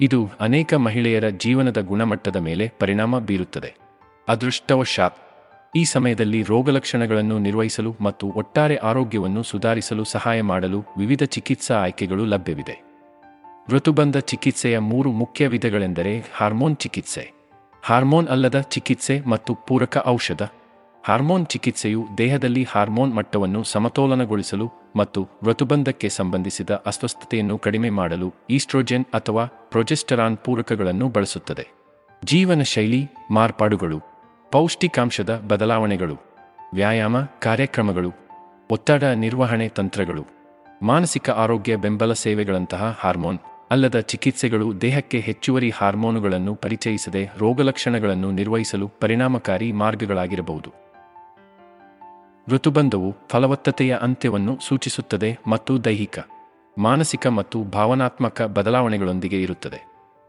[0.00, 3.74] ಇದು ಅನೇಕ ಮಹಿಳೆಯರ ಜೀವನದ ಗುಣಮಟ್ಟದ ಮೇಲೆ ಪರಿಣಾಮ ಬೀರುತ್ತದೆ.
[4.28, 5.16] ಅದೃಷ್ಟವಶಾತ್,
[5.76, 12.85] ಈ ಸಮಯದಲ್ಲಿ ರೋಗಲಕ್ಷಣಗಳನ್ನು ನಿರ್ವಹಿಸಲು ಮತ್ತು ಒಟ್ಟಾರೆ ಆರೋಗ್ಯವನ್ನು ಸುಧಾರಿಸಲು ಸಹಾಯ ಮಾಡಲು ವಿವಿಧ ಚಿಕಿತ್ಸಾ ಆಯ್ಕೆಗಳು ಲಭ್ಯವಿದೆ.
[13.68, 17.32] ಋತುಬಂಧ ಚಿಕಿತ್ಸೆಯ ಮೂರು ಮುಖ್ಯ ವಿಧಗಳೆಂದರೆ ಹಾರ್ಮೋನ್ ಚಿಕಿತ್ಸೆ.
[17.84, 20.42] ಹಾರ್ಮೋನ್ ಅಲ್ಲದ ಚಿಕಿತ್ಸೆ ಮತ್ತು ಪೂರಕ ಔಷಧ.
[21.04, 30.36] ಹಾರ್ಮೋನ್ ಚಿಕಿತ್ಸೆಯು ದೇಹದಲ್ಲಿ ಹಾರ್ಮೋನ್ ಮಟ್ಟವನ್ನು ಸಮತೋಲನಗೊಳಿಸಲು ಮತ್ತು ಋತುಬಂಧಕ್ಕೆ ಸಂಬಂಧಿಸಿದ ಅಸ್ವಸ್ಥತೆಯನ್ನು ಕಡಿಮೆ ಮಾಡಲು ಈಸ್ಟ್ರೋಜೆನ್ ಅಥವಾ ಪ್ರೊಜೆಸ್ಟರಾನ್
[30.36, 31.66] ಪೂರಕಗಳನ್ನು ಬಳಸುತ್ತದೆ.
[32.24, 34.00] ಜೀವನ ಶೈಲಿ, ಮಾರ್ಪಾಡುಗಳು,
[34.52, 36.16] ಪೌಷ್ಟಿಕಾಂಶದ ಬದಲಾವಣೆಗಳು,
[36.74, 38.12] ವ್ಯಾಯಾಮ, ಕಾರ್ಯಕ್ರಮಗಳು,
[38.70, 40.24] ಒತ್ತಡ ನಿರ್ವಹಣೆ ತಂತ್ರಗಳು,
[40.82, 43.38] ಮಾನಸಿಕ ಆರೋಗ್ಯ ಬೆಂಬಲ ಸೇವೆಗಳಂತಹ ಹಾರ್ಮೋನ್.
[43.70, 50.70] ಅಲ್ಲದ ಚಿಕಿತ್ಸೆಗಳು ದೇಹಕ್ಕೆ ಹೆಚ್ಚುವರಿ ಹಾರ್ಮೋನುಗಳನ್ನು ಪರಿಚಯಿಸದೆ ರೋಗಲಕ್ಷಣಗಳನ್ನು ನಿರ್ವಹಿಸಲು ಪರಿಣಾಮಕಾರಿ ಮಾರ್ಗಗಳಾಗಿರಬಹುದು.
[52.48, 56.18] ಋತುಬಂಧವು ಫಲವತ್ತತೆಯ ಅಂತ್ಯವನ್ನು ಸೂಚಿಸುತ್ತದೆ ಮತ್ತು ದೈಹಿಕ,
[56.78, 59.86] ಮಾನಸಿಕ ಮತ್ತು ಭಾವನಾತ್ಮಕ ಬದಲಾವಣೆಗಳೊಂದಿಗೆ ಇರುತ್ತದೆ.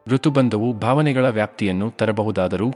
[0.08, 2.74] ಋತುಬಂಧವು ಭಾವನೆಗಳ ವ್ಯಾಪ್ತಿಯನ್ನು ತರಬಹುದಾದರೂ,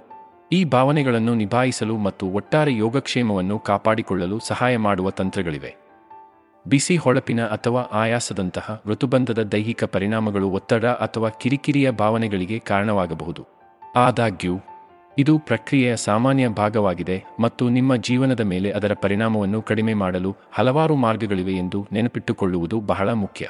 [0.51, 5.80] ಈ ಭಾವನೆಗಳನ್ನು ನಿಭಾಯಿಸಲು ಮತ್ತು ಒಟ್ಟಾರೆ ಯೋಗಕ್ಷೇಮವನ್ನು ಕಾಪಾಡಿಕೊಳ್ಳಲು ಸಹಾಯ ಮಾಡುವ ತಂತ್ರಗಳಿವೆ.
[6.67, 13.45] ಬಿಸಿ ಹೊಳಪಿನ ಅಥವಾ ಆಯಾಸದಂತಹ ಋತುಬಂಧದ ದೈಹಿಕ ಪರಿಣಾಮಗಳು ಒತ್ತಡ ಅಥವಾ ಕಿರಿಕಿರಿಯ ಭಾವನೆಗಳಿಗೆ ಕಾರಣವಾಗಬಹುದು.
[13.95, 14.59] ಆದಾಗ್ಯೂ,
[15.17, 21.87] ಇದು ಪ್ರಕ್ರಿಯೆಯ ಸಾಮಾನ್ಯ ಭಾಗವಾಗಿದೆ ಮತ್ತು ನಿಮ್ಮ ಜೀವನದ ಮೇಲೆ ಅದರ ಪರಿಣಾಮವನ್ನು ಕಡಿಮೆ ಮಾಡಲು ಹಲವಾರು ಮಾರ್ಗಗಳಿವೆ ಎಂದು
[21.91, 23.47] ನೆನಪಿಟ್ಟುಕೊಳ್ಳುವುದು ಬಹಳ ಮುಖ್ಯ.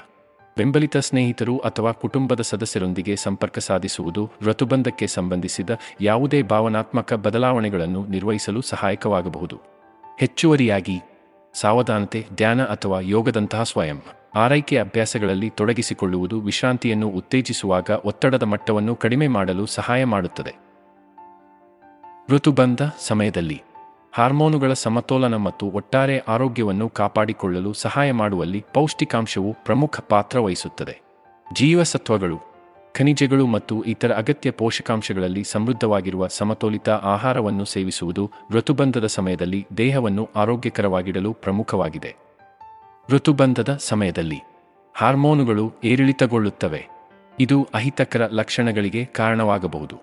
[0.58, 5.70] ಬೆಂಬಲಿತ ಸ್ನೇಹಿತರು ಅಥವಾ ಕುಟುಂಬದ ಸದಸ್ಯರೊಂದಿಗೆ ಸಂಪರ್ಕ ಸಾಧಿಸುವುದು ಋತುಬಂಧಕ್ಕೆ ಸಂಬಂಧಿಸಿದ
[6.02, 9.58] ಯಾವುದೇ ಭಾವನಾತ್ಮಕ ಬದಲಾವಣೆಗಳನ್ನು ನಿರ್ವಹಿಸಲು ಸಹಾಯಕವಾಗಬಹುದು.
[10.20, 11.02] ಹೆಚ್ಚುವರಿಯಾಗಿ
[11.54, 14.02] ಸಾವಧಾನತೆ, ಧ್ಯಾನ ಅಥವಾ ಯೋಗದಂತಹ ಸ್ವಯಂ.
[14.36, 20.56] ಆರೈಕೆ ಅಭ್ಯಾಸಗಳಲ್ಲಿ ತೊಡಗಿಸಿಕೊಳ್ಳುವುದು ವಿಶ್ರಾಂತಿಯನ್ನು ಉತ್ತೇಜಿಸುವಾಗ ಒತ್ತಡದ ಮಟ್ಟವನ್ನು ಕಡಿಮೆ ಮಾಡಲು ಸಹಾಯ ಮಾಡುತ್ತದೆ.
[22.30, 23.62] ಋತುಬಂಧ ಸಮಯದಲ್ಲಿ.
[24.14, 31.00] ಹಾರ್ಮೋನುಗಳ ಸಮತೋಲನ ಮತ್ತು ಒಟ್ಟಾರೆ ಆರೋಗ್ಯವನ್ನು ಕಾಪಾಡಿಕೊಳ್ಳಲು ಸಹಾಯ ಮಾಡುವಲ್ಲಿ ಪೌಷ್ಟಿಕಾಂಶವು ಪ್ರಮುಖ ಪಾತ್ರ ವಹಿಸುತ್ತದೆ.
[31.54, 32.51] ಜೀವಸತ್ವಗಳು.
[32.94, 42.16] ಖನಿಜಗಳು ಮತ್ತು ಇತರ ಅಗತ್ಯ ಪೋಷಕಾಂಶಗಳಲ್ಲಿ ಸಮೃದ್ಧವಾಗಿರುವ ಸಮತೋಲಿತ ಆಹಾರವನ್ನು ಸೇವಿಸುವುದು ಋತುಬಂಧದ ಸಮಯದಲ್ಲಿ ದೇಹವನ್ನು ಆರೋಗ್ಯಕರವಾಗಿಡಲು ಪ್ರಮುಖವಾಗಿದೆ.
[43.10, 44.40] ಋತುಬಂಧದ ಸಮಯದಲ್ಲಿ
[44.96, 46.88] ಹಾರ್ಮೋನುಗಳು ಏರಿಳಿತಗೊಳ್ಳುತ್ತವೆ.
[47.40, 49.96] ಇದು ಅಹಿತಕರ ಲಕ್ಷಣಗಳಿಗೆ ಕಾರಣವಾಗಬಹುದು.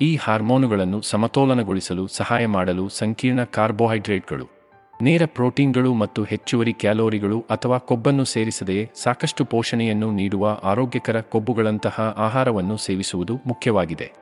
[0.00, 4.57] ಈ ಹಾರ್ಮೋನುಗಳನ್ನು ಸಮತೋಲನಗೊಳಿಸಲು ಸಹಾಯ ಮಾಡಲು ಸಂಕೀರ್ಣ ಕಾರ್ಬೋಹೈಡ್ರೇಟ್ಗಳು.
[5.02, 13.40] ನೇರ ಪ್ರೋಟೀನ್ಗಳು ಮತ್ತು ಹೆಚ್ಚುವರಿ ಕ್ಯಾಲೋರಿಗಳು ಅಥವಾ ಕೊಬ್ಬನ್ನು ಸೇರಿಸದೆಯೇ ಸಾಕಷ್ಟು ಪೋಷಣೆಯನ್ನು ನೀಡುವ ಆರೋಗ್ಯಕರ ಕೊಬ್ಬುಗಳಂತಹ ಆಹಾರವನ್ನು ಸೇವಿಸುವುದು
[13.46, 14.12] ಮುಖ್ಯವಾಗಿದೆ.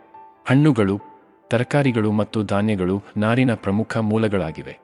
[0.48, 1.00] ಹಣ್ಣುಗಳು,
[1.50, 4.78] ತರಕಾರಿಗಳು ಮತ್ತು ಧಾನ್ಯಗಳು ನಾರಿನ ಪ್ರಮುಖ ಮೂಲಗಳಾಗಿವೆ.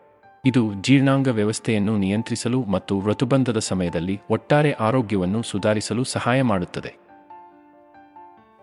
[0.45, 6.95] ಇದು ಜೀರ್ಣಾಂಗ ವ್ಯವಸ್ಥೆಯನ್ನು ನಿಯಂತ್ರಿಸಲು ಮತ್ತು ಋತುಬಂಧದ ಸಮಯದಲ್ಲಿ ಒಟ್ಟಾರೆ ಆರೋಗ್ಯವನ್ನು ಸುಧಾರಿಸಲು ಸಹಾಯ ಮಾಡುತ್ತದೆ.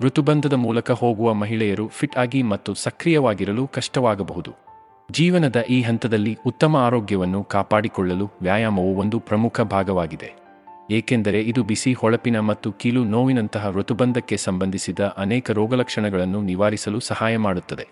[0.02, 4.69] ಋತುಬಂಧದ ಮೂಲಕ ಹೋಗುವ ಮಹಿಳೆಯರು ಫಿಟ್ ಆಗಿ ಮತ್ತು ಸಕ್ರಿಯವಾಗಿರಲು ಕಷ್ಟವಾಗಬಹುದು.
[5.12, 10.34] ಜೀವನದ ಈ ಹಂತದಲ್ಲಿ ಉತ್ತಮ ಆರೋಗ್ಯವನ್ನು ಕಾಪಾಡಿಕೊಳ್ಳಲು ವ್ಯಾಯಾಮವು ಒಂದು ಪ್ರಮುಖ ಭಾಗವಾಗಿದೆ.
[10.92, 17.88] ಏಕೆಂದರೆ ಇದು ಬಿಸಿ, ಹೊಳಪಿನ ಮತ್ತು ಕೀಲು ನೋವಿನಂತಹ ಋತುಬಂಧಕ್ಕೆ ಸಂಬಂಧಿಸಿದ ಅನೇಕ ರೋಗಲಕ್ಷಣಗಳನ್ನು ನಿವಾರಿಸಲು ಸಹಾಯ ಮಾಡುತ್ತದೆ.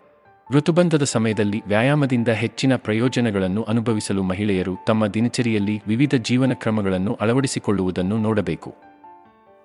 [0.51, 8.75] ಋತುಬಂಧದ ಸಮಯದಲ್ಲಿ ವ್ಯಾಯಾಮದಿಂದ ಹೆಚ್ಚಿನ ಪ್ರಯೋಜನಗಳನ್ನು ಅನುಭವಿಸಲು ಮಹಿಳೆಯರು ತಮ್ಮ ದಿನಚರಿಯಲ್ಲಿ ವಿವಿಧ ಜೀವನ ಕ್ರಮಗಳನ್ನು ಅಳವಡಿಸಿಕೊಳ್ಳುವುದನ್ನು ನೋಡಬೇಕು.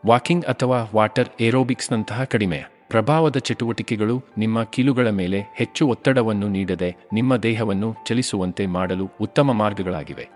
[0.06, 7.94] ವಾಕಿಂಗ್ ಅಥವಾ ವಾಟರ್ ಏರೋಬಿಕ್ಸ್ನಂತಹ ಕಡಿಮೆ ಪ್ರಭಾವದ ಚಟುವಟಿಕೆಗಳು ನಿಮ್ಮ ಕೀಲುಗಳ ಮೇಲೆ ಹೆಚ್ಚು ಒತ್ತಡವನ್ನು ನೀಡದೆ ನಿಮ್ಮ ದೇಹವನ್ನು
[8.06, 10.28] ಚಲಿಸುವಂತೆ ಮಾಡಲು ಉತ್ತಮ ಮಾರ್ಗಗಳಾಗಿವೆ.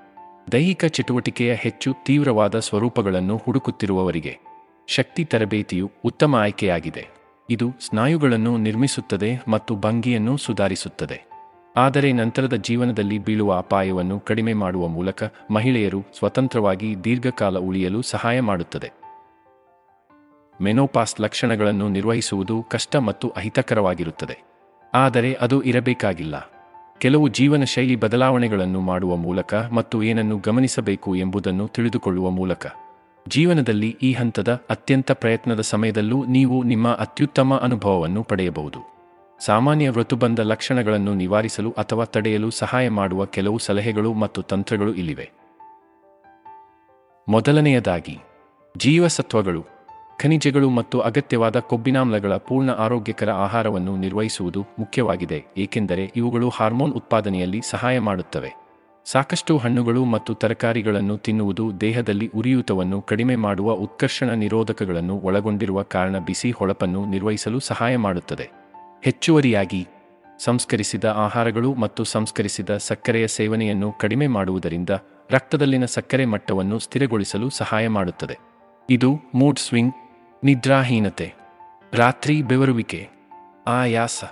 [0.53, 4.39] ದೈಹಿಕ ಚಟುವಟಿಕೆಯ ಹೆಚ್ಚು ತೀವ್ರವಾದ ಸ್ವರೂಪಗಳನ್ನು ಹುಡುಕುತ್ತಿರುವವರಿಗೆ
[4.87, 7.09] ಶಕ್ತಿ ತರಬೇತಿಯು ಉತ್ತಮ ಆಯ್ಕೆಯಾಗಿದೆ.
[7.51, 11.23] ಇದು ಸ್ನಾಯುಗಳನ್ನು ನಿರ್ಮಿಸುತ್ತದೆ ಮತ್ತು ಭಂಗಿಯನ್ನು ಸುಧಾರಿಸುತ್ತದೆ.
[11.77, 19.06] ಆದರೆ ನಂತರದ ಜೀವನದಲ್ಲಿ ಬೀಳುವ ಅಪಾಯವನ್ನು ಕಡಿಮೆ ಮಾಡುವ ಮೂಲಕ ಮಹಿಳೆಯರು ಸ್ವತಂತ್ರವಾಗಿ ದೀರ್ಘಕಾಲ ಉಳಿಯಲು ಸಹಾಯ ಮಾಡುತ್ತದೆ.
[20.61, 24.43] ಮೆನೋಪಾಸ್ ಲಕ್ಷಣಗಳನ್ನು ನಿರ್ವಹಿಸುವುದು ಕಷ್ಟ ಮತ್ತು ಅಹಿತಕರವಾಗಿರುತ್ತದೆ.
[24.95, 26.51] ಆದರೆ ಅದು ಇರಬೇಕಾಗಿಲ್ಲ.
[26.99, 32.67] ಕೆಲವು ಜೀವನ ಶೈಲಿ ಬದಲಾವಣೆಗಳನ್ನು ಮಾಡುವ ಮೂಲಕ ಮತ್ತು ಏನನ್ನು ಗಮನಿಸಬೇಕು ಎಂಬುದನ್ನು ತಿಳಿದುಕೊಳ್ಳುವ ಮೂಲಕ.
[33.29, 38.79] ಜೀವನದಲ್ಲಿ ಈ ಹಂತದ ಅತ್ಯಂತ ಪ್ರಯತ್ನದ ಸಮಯದಲ್ಲೂ ನೀವು ನಿಮ್ಮ ಅತ್ಯುತ್ತಮ ಅನುಭವವನ್ನು ಪಡೆಯಬಹುದು.
[39.45, 45.31] ಸಾಮಾನ್ಯ ಋತುಬಂಧ ಲಕ್ಷಣಗಳನ್ನು ನಿವಾರಿಸಲು ಅಥವಾ ತಡೆಯಲು ಸಹಾಯ ಮಾಡುವ ಕೆಲವು ಸಲಹೆಗಳು ಮತ್ತು ತಂತ್ರಗಳು ಇಲ್ಲಿವೆ.
[47.29, 48.19] ಮೊದಲನೆಯದಾಗಿ,
[48.77, 49.76] ಜೀವಸತ್ವಗಳು.
[50.19, 58.51] ಖನಿಜಗಳು ಮತ್ತು ಅಗತ್ಯವಾದ ಕೊಬ್ಬಿನಾಮ್ಲಗಳ ಪೂರ್ಣ ಆರೋಗ್ಯಕರ ಆಹಾರವನ್ನು ನಿರ್ವಹಿಸುವುದು ಮುಖ್ಯವಾಗಿದೆ, ಏಕೆಂದರೆ ಇವುಗಳು ಹಾರ್ಮೋನ್ ಉತ್ಪಾದನೆಯಲ್ಲಿ ಸಹಾಯ ಮಾಡುತ್ತವೆ.
[59.07, 67.03] ಸಾಕಷ್ಟು ಹಣ್ಣುಗಳು ಮತ್ತು ತರಕಾರಿಗಳನ್ನು ತಿನ್ನುವುದು ದೇಹದಲ್ಲಿ ಉರಿಯೂತವನ್ನು ಕಡಿಮೆ ಮಾಡುವ ಉತ್ಕರ್ಷಣ ನಿರೋಧಕಗಳನ್ನು ಒಳಗೊಂಡಿರುವ ಕಾರಣ ಬಿಸಿ ಹೊಳಪನ್ನು
[67.11, 68.49] ನಿರ್ವಹಿಸಲು ಸಹಾಯ ಮಾಡುತ್ತದೆ.
[69.05, 69.87] ಹೆಚ್ಚುವರಿಯಾಗಿ,
[70.45, 74.91] ಸಂಸ್ಕರಿಸಿದ ಆಹಾರಗಳು ಮತ್ತು ಸಂಸ್ಕರಿಸಿದ ಸಕ್ಕರೆಯ ಸೇವನೆಯನ್ನು ಕಡಿಮೆ ಮಾಡುವುದರಿಂದ
[75.31, 78.39] ರಕ್ತದಲ್ಲಿನ ಸಕ್ಕರೆ ಮಟ್ಟವನ್ನು ಸ್ಥಿರಗೊಳಿಸಲು ಸಹಾಯ ಮಾಡುತ್ತದೆ.
[78.91, 79.95] ಇದು ಮೂಡ್ ಸ್ವಿಂಗ್
[80.45, 81.35] ನಿದ್ರಾಹೀನತೆ,
[81.93, 83.09] ರಾತ್ರಿ ಬೆವರುವಿಕೆ,
[83.67, 84.25] ಆಯಾಸ,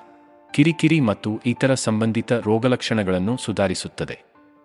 [0.55, 4.23] ಕಿರಿಕಿರಿ ಮತ್ತು ಇತರ ಸಂಬಂಧಿತ ರೋಗಲಕ್ಷಣಗಳನ್ನು ಸುಧಾರಿಸುತ್ತದೆ.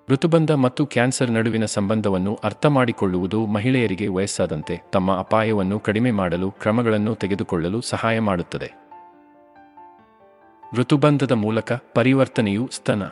[0.09, 8.19] ಋತುಬಂಧ ಮತ್ತು ಕ್ಯಾನ್ಸರ್ ನಡುವಿನ ಸಂಬಂಧವನ್ನು ಅರ್ಥಮಾಡಿಕೊಳ್ಳುವುದು ಮಹಿಳೆಯರಿಗೆ ವಯಸ್ಸಾದಂತೆ ತಮ್ಮ ಅಪಾಯವನ್ನು ಕಡಿಮೆ ಮಾಡಲು, ಕ್ರಮಗಳನ್ನು ತೆಗೆದುಕೊಳ್ಳಲು ಸಹಾಯ
[8.19, 8.71] ಮಾಡುತ್ತದೆ.
[10.75, 13.03] ಋತುಬಂಧದ ಮೂಲಕ ಪರಿವರ್ತನೆಯು ಸ್ತನ,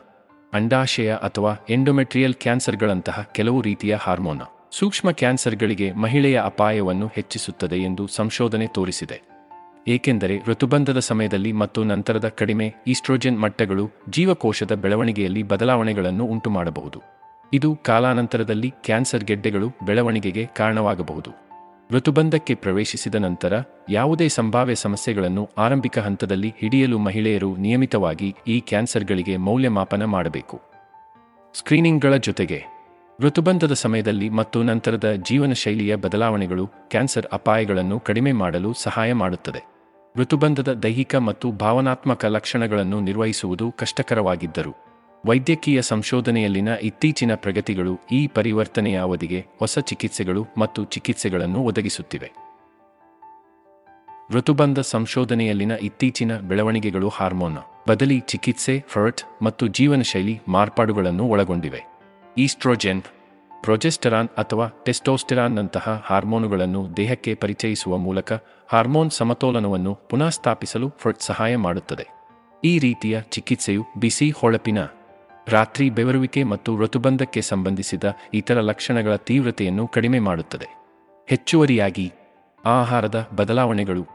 [0.53, 4.41] ಅಂಡಾಶಯ ಅಥವಾ ಎಂಡೊಮೆಟ್ರಿಯಲ್ ಕ್ಯಾನ್ಸರ್ಗಳಂತಹ ಕೆಲವು ರೀತಿಯ ಹಾರ್ಮೋನ.
[4.71, 9.21] ಸೂಕ್ಷ್ಮ ಕ್ಯಾನ್ಸರ್ಗಳಿಗೆ ಮಹಿಳೆಯ ಅಪಾಯವನ್ನು ಹೆಚ್ಚಿಸುತ್ತದೆ ಎಂದು ಸಂಶೋಧನೆ ತೋರಿಸಿದೆ.
[9.87, 17.01] ಏಕೆಂದರೆ ಋತುಬಂಧದ ಸಮಯದಲ್ಲಿ ಮತ್ತು ನಂತರದ ಕಡಿಮೆ ಈಸ್ಟ್ರೋಜೆನ್ ಮಟ್ಟಗಳು ಜೀವಕೋಶದ ಬೆಳವಣಿಗೆಯಲ್ಲಿ ಬದಲಾವಣೆಗಳನ್ನು ಉಂಟುಮಾಡಬಹುದು.
[17.53, 21.31] ಇದು ಕಾಲಾನಂತರದಲ್ಲಿ ಕ್ಯಾನ್ಸರ್ ಗೆಡ್ಡೆಗಳು ಬೆಳವಣಿಗೆಗೆ ಕಾರಣವಾಗಬಹುದು.
[21.91, 30.61] ಋತುಬಂಧಕ್ಕೆ ಪ್ರವೇಶಿಸಿದ ನಂತರ ಯಾವುದೇ ಸಂಭಾವ್ಯ ಸಮಸ್ಯೆಗಳನ್ನು ಆರಂಭಿಕ ಹಂತದಲ್ಲಿ ಹಿಡಿಯಲು ಮಹಿಳೆಯರು ನಿಯಮಿತವಾಗಿ ಈ ಕ್ಯಾನ್ಸರ್ಗಳಿಗೆ ಮೌಲ್ಯಮಾಪನ ಮಾಡಬೇಕು.
[31.53, 32.76] ಸ್ಕ್ರೀನಿಂಗ್ಗಳ ಜೊತೆಗೆ
[33.21, 39.61] ಋತುಬಂಧದ ಸಮಯದಲ್ಲಿ ಮತ್ತು ನಂತರದ ಜೀವನ ಶೈಲಿಯ ಬದಲಾವಣೆಗಳು ಕ್ಯಾನ್ಸರ್ ಅಪಾಯಗಳನ್ನು ಕಡಿಮೆ ಮಾಡಲು ಸಹಾಯ ಮಾಡುತ್ತದೆ.
[40.15, 44.73] ಋತುಬಂಧದ ದೈಹಿಕ ಮತ್ತು ಭಾವನಾತ್ಮಕ ಲಕ್ಷಣಗಳನ್ನು ನಿರ್ವಹಿಸುವುದು ಕಷ್ಟಕರವಾಗಿದ್ದರು,
[45.25, 52.31] ವೈದ್ಯಕೀಯ ಸಂಶೋಧನೆಯಲ್ಲಿನ ಇತ್ತೀಚಿನ ಪ್ರಗತಿಗಳು ಈ ಪರಿವರ್ತನೆಯ ಅವಧಿಗೆ ಹೊಸ ಚಿಕಿತ್ಸೆಗಳು ಮತ್ತು ಚಿಕಿತ್ಸೆಗಳನ್ನು ಒದಗಿಸುತ್ತಿವೆ.
[54.31, 61.96] ಋತುಬಂಧ ಸಂಶೋಧನೆಯಲ್ಲಿನ ಇತ್ತೀಚಿನ ಬೆಳವಣಿಗೆಗಳು ಹಾರ್ಮೋನ್, ಬದಲಿ ಚಿಕಿತ್ಸೆ ಫರ್ಟ್ ಮತ್ತು ಜೀವನಶೈಲಿ ಮಾರ್ಪಾಡುಗಳನ್ನು ಒಳಗೊಂಡಿವೆ.
[62.37, 63.01] ಈಸ್ಟ್ರೋಜೆನ್,
[63.61, 68.33] ಪ್ರೊಜೆಸ್ಟರಾನ್ ಅಥವಾ ಟೆಸ್ಟೋಸ್ಟೆರಾನ್ನಂತಹ ಹಾರ್ಮೋನುಗಳನ್ನು ದೇಹಕ್ಕೆ ಪರಿಚಯಿಸುವ ಮೂಲಕ
[68.67, 72.07] ಹಾರ್ಮೋನ್ ಸಮತೋಲನವನ್ನು ಪುನಃಸ್ಥಾಪಿಸಲು ಫ್ರೊಟ್ ಸಹಾಯ ಮಾಡುತ್ತದೆ.
[72.63, 74.77] ಈ ರೀತಿಯ ಚಿಕಿತ್ಸೆಯು ಬಿಸಿ ಹೊಳಪಿನ,
[75.47, 78.03] ರಾತ್ರಿ ಬೆವರುವಿಕೆ ಮತ್ತು ಋತುಬಂಧಕ್ಕೆ ಸಂಬಂಧಿಸಿದ
[78.33, 80.69] ಇತರ ಲಕ್ಷಣಗಳ ತೀವ್ರತೆಯನ್ನು ಕಡಿಮೆ ಮಾಡುತ್ತದೆ.
[81.27, 82.13] ಹೆಚ್ಚುವರಿಯಾಗಿ,
[82.65, 84.05] ಆಹಾರದ ಬದಲಾವಣೆಗಳು,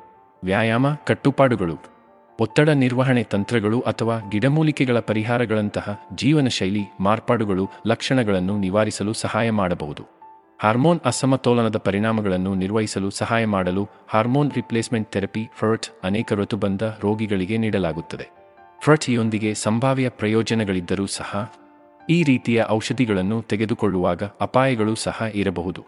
[0.44, 1.91] ವ್ಯಾಯಾಮ, ಕಟ್ಟುಪಾಡುಗಳು.
[2.40, 10.02] ಒತ್ತಡ ನಿರ್ವಹಣೆ ತಂತ್ರಗಳು ಅಥವಾ ಗಿಡಮೂಲಿಕೆಗಳ ಪರಿಹಾರಗಳಂತಹ ಜೀವನ ಶೈಲಿ ಮಾರ್ಪಾಡುಗಳು ಲಕ್ಷಣಗಳನ್ನು ನಿವಾರಿಸಲು ಸಹಾಯ ಮಾಡಬಹುದು.
[10.62, 18.30] ಹಾರ್ಮೋನ್ ಅಸಮತೋಲನದ ಪರಿಣಾಮಗಳನ್ನು ನಿರ್ವಹಿಸಲು ಸಹಾಯ ಮಾಡಲು ಹಾರ್ಮೋನ್ ರಿಪ್ಲೇಸ್ಮೆಂಟ್ ಥೆರಪಿ ಫರ್ಟ್ ಅನೇಕ ಋತುಬಂಧ ರೋಗಿಗಳಿಗೆ ನೀಡಲಾಗುತ್ತದೆ.
[18.84, 21.52] ಫರ್ಟ್ಯೊಂದಿಗೆ ಸಂಭಾವ್ಯ ಪ್ರಯೋಜನಗಳಿದ್ದರೂ ಸಹ
[22.10, 25.82] ಈ ರೀತಿಯ ಔಷಧಿಗಳನ್ನು ತೆಗೆದುಕೊಳ್ಳುವಾಗ ಅಪಾಯಗಳು ಸಹ ಇರಬಹುದು.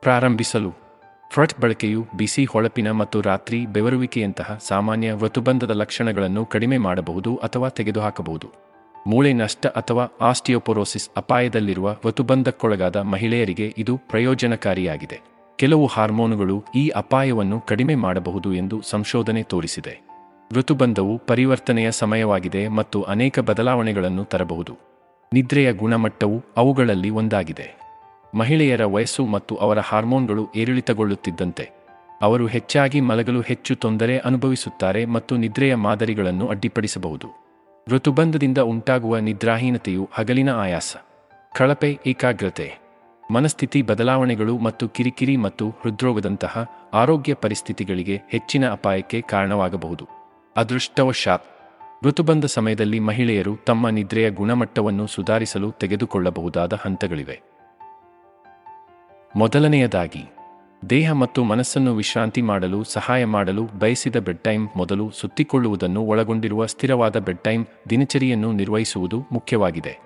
[0.00, 0.87] ಪ್ರಾರಂಭಿಸಲು
[1.30, 8.52] ಫ್ರಟ್ ಬಳಕೆಯು ಬಿಸಿ ಹೊಳಪಿನ ಮತ್ತು ರಾತ್ರಿ ಬೆವರುವಿಕೆಯಂತಹ ಸಾಮಾನ್ಯ ಋತುಬಂಧದ ಲಕ್ಷಣಗಳನ್ನು ಕಡಿಮೆ ಮಾಡಬಹುದು ಅಥವಾ ತೆಗೆದುಹಾಕಬಹುದು.
[9.06, 15.20] ಮೂಳೆ ನಷ್ಟ ಅಥವಾ ಆಸ್ಟಿಯೋಪೊರೋಸಿಸ್ ಅಪಾಯದಲ್ಲಿರುವ ಋತುಬಂಧಕ್ಕೊಳಗಾದ ಮಹಿಳೆಯರಿಗೆ ಇದು ಪ್ರಯೋಜನಕಾರಿಯಾಗಿದೆ.
[15.56, 20.00] ಕೆಲವು ಹಾರ್ಮೋನುಗಳು ಈ ಅಪಾಯವನ್ನು ಕಡಿಮೆ ಮಾಡಬಹುದು ಎಂದು ಸಂಶೋಧನೆ ತೋರಿಸಿದೆ.
[20.52, 24.76] ಋತುಬಂಧವು ಪರಿವರ್ತನೆಯ ಸಮಯವಾಗಿದೆ ಮತ್ತು ಅನೇಕ ಬದಲಾವಣೆಗಳನ್ನು ತರಬಹುದು.
[25.32, 27.87] ನಿದ್ರೆಯ ಗುಣಮಟ್ಟವು ಅವುಗಳಲ್ಲಿ ಒಂದಾಗಿದೆ.
[28.34, 31.70] ಮಹಿಳೆಯರ ವಯಸ್ಸು ಮತ್ತು ಅವರ ಹಾರ್ಮೋನ್ಗಳು ಏರಿಳಿತಗೊಳ್ಳುತ್ತಿದ್ದಂತೆ.
[32.22, 37.48] ಅವರು ಹೆಚ್ಚಾಗಿ ಮಲಗಲು ಹೆಚ್ಚು ತೊಂದರೆ ಅನುಭವಿಸುತ್ತಾರೆ ಮತ್ತು ನಿದ್ರೆಯ ಮಾದರಿಗಳನ್ನು ಅಡ್ಡಿಪಡಿಸಬಹುದು.
[37.88, 40.96] ಋತುಬಂಧದಿಂದ ಉಂಟಾಗುವ ನಿದ್ರಾಹೀನತೆಯು ಹಗಲಿನ ಆಯಾಸ.
[41.56, 42.78] ಕಳಪೆ, ಏಕಾಗ್ರತೆ.
[43.30, 50.08] ಮನಸ್ಥಿತಿ ಬದಲಾವಣೆಗಳು ಮತ್ತು ಕಿರಿಕಿರಿ ಮತ್ತು ಹೃದ್ರೋಗದಂತಹ ಆರೋಗ್ಯ ಪರಿಸ್ಥಿತಿಗಳಿಗೆ ಹೆಚ್ಚಿನ ಅಪಾಯಕ್ಕೆ ಕಾರಣವಾಗಬಹುದು.
[50.56, 51.44] ಅದೃಷ್ಟವಶಾತ್.
[52.04, 57.47] ಋತುಬಂಧ ಸಮಯದಲ್ಲಿ ಮಹಿಳೆಯರು ತಮ್ಮ ನಿದ್ರೆಯ ಗುಣಮಟ್ಟವನ್ನು ಸುಧಾರಿಸಲು ತೆಗೆದುಕೊಳ್ಳಬಹುದಾದ ಹಂತಗಳಿವೆ.
[59.36, 60.24] ಮೊದಲನೆಯದಾಗಿ,
[60.90, 67.38] ದೇಹ ಮತ್ತು ಮನಸ್ಸನ್ನು ವಿಶ್ರಾಂತಿ ಮಾಡಲು, ಸಹಾಯ ಮಾಡಲು ಬಯಸಿದ ಬೆಡ್ ಟೈಮ್ ಮೊದಲು ಸುತ್ತಿಕೊಳ್ಳುವುದನ್ನು ಒಳಗೊಂಡಿರುವ ಸ್ಥಿರವಾದ ಬೆಡ್
[67.38, 69.98] ಟೈಮ್ ದಿನಚರಿಯನ್ನು ನಿರ್ವಹಿಸುವುದು ಮುಖ್ಯವಾಗಿದೆ.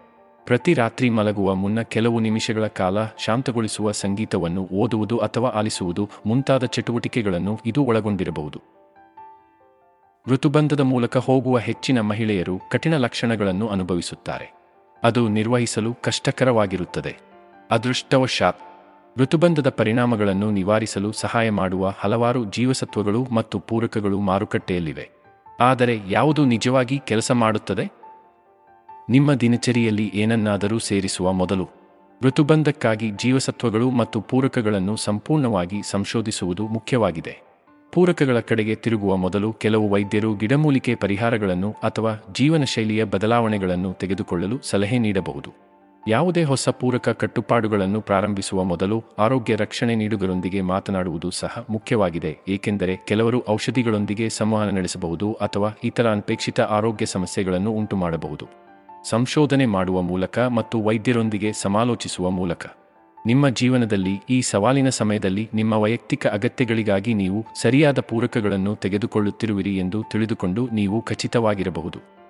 [0.45, 7.85] ಪ್ರತಿ ರಾತ್ರಿ ಮಲಗುವ ಮುನ್ನ ಕೆಲವು ನಿಮಿಷಗಳ ಕಾಲ ಶಾಂತಗೊಳಿಸುವ ಸಂಗೀತವನ್ನು ಓದುವುದು ಅಥವಾ ಆಲಿಸುವುದು ಮುಂತಾದ ಚಟುವಟಿಕೆಗಳನ್ನು ಇದು
[7.85, 8.61] ಒಳಗೊಂಡಿರಬಹುದು.
[10.29, 14.55] ಋತುಬಂಧದ ಮೂಲಕ ಹೋಗುವ ಹೆಚ್ಚಿನ ಮಹಿಳೆಯರು ಕಠಿಣ ಲಕ್ಷಣಗಳನ್ನು ಅನುಭವಿಸುತ್ತಾರೆ.
[15.05, 17.17] ಅದು ನಿರ್ವಹಿಸಲು ಕಷ್ಟಕರವಾಗಿರುತ್ತದೆ.
[17.71, 18.61] ಅದೃಷ್ಟವಶಾತ್
[19.19, 25.11] ಋತುಬಂಧದ ಪರಿಣಾಮಗಳನ್ನು ನಿವಾರಿಸಲು ಸಹಾಯ ಮಾಡುವ ಹಲವಾರು ಜೀವಸತ್ವಗಳು ಮತ್ತು ಪೂರಕಗಳು ಮಾರುಕಟ್ಟೆಯಲ್ಲಿವೆ.
[25.61, 27.91] ಆದರೆ ಯಾವುದು ನಿಜವಾಗಿ ಕೆಲಸ ಮಾಡುತ್ತದೆ?
[29.09, 31.69] ನಿಮ್ಮ ದಿನಚರಿಯಲ್ಲಿ ಏನನ್ನಾದರೂ ಸೇರಿಸುವ ಮೊದಲು
[32.23, 37.43] ಋತುಬಂಧಕ್ಕಾಗಿ ಜೀವಸತ್ವಗಳು ಮತ್ತು ಪೂರಕಗಳನ್ನು ಸಂಪೂರ್ಣವಾಗಿ ಸಂಶೋಧಿಸುವುದು ಮುಖ್ಯವಾಗಿದೆ.
[37.93, 45.72] ಪೂರಕಗಳ ಕಡೆಗೆ ತಿರುಗುವ ಮೊದಲು ಕೆಲವು ವೈದ್ಯರು ಗಿಡಮೂಲಿಕೆ ಪರಿಹಾರಗಳನ್ನು ಅಥವಾ ಜೀವನ ಶೈಲಿಯ ಬದಲಾವಣೆಗಳನ್ನು ತೆಗೆದುಕೊಳ್ಳಲು ಸಲಹೆ ನೀಡಬಹುದು.
[46.09, 54.29] ಯಾವುದೇ ಹೊಸ ಪೂರಕ ಕಟ್ಟುಪಾಡುಗಳನ್ನು ಪ್ರಾರಂಭಿಸುವ ಮೊದಲು ಆರೋಗ್ಯ ರಕ್ಷಣೆ ನೀಡುಗರೊಂದಿಗೆ ಮಾತನಾಡುವುದು ಸಹ ಮುಖ್ಯವಾಗಿದೆ, ಏಕೆಂದರೆ ಕೆಲವರು ಔಷಧಿಗಳೊಂದಿಗೆ
[54.29, 58.47] ಸಂವಹನ ನಡೆಸಬಹುದು ಅಥವಾ ಇತರ ಅನಪೇಕ್ಷಿತ ಆರೋಗ್ಯ ಸಮಸ್ಯೆಗಳನ್ನು ಉಂಟುಮಾಡಬಹುದು.
[59.11, 62.67] ಸಂಶೋಧನೆ ಮಾಡುವ ಮೂಲಕ ಮತ್ತು ವೈದ್ಯರೊಂದಿಗೆ ಸಮಾಲೋಚಿಸುವ ಮೂಲಕ.
[63.27, 71.03] ನಿಮ್ಮ ಜೀವನದಲ್ಲಿ ಈ ಸವಾಲಿನ ಸಮಯದಲ್ಲಿ ನಿಮ್ಮ ವೈಯಕ್ತಿಕ ಅಗತ್ಯಗಳಿಗಾಗಿ ನೀವು ಸರಿಯಾದ ಪೂರಕಗಳನ್ನು ತೆಗೆದುಕೊಳ್ಳುತ್ತಿರುವಿರಿ ಎಂದು ತಿಳಿದುಕೊಂಡು ನೀವು
[71.03, 72.22] ಖಚಿತವಾಗಿರಬಹುದು.